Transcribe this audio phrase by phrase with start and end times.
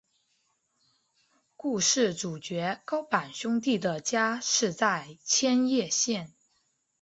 [1.55, 6.33] 故事主角高坂兄妹的家是在千叶县。